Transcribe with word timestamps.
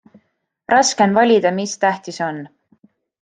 Raske 0.73 1.05
on 1.05 1.13
valida, 1.17 1.51
mis 1.59 1.75
tähtis 1.83 2.17
on. 2.29 2.41